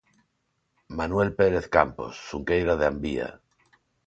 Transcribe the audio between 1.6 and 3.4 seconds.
Campos, Xunqueira de Ambía.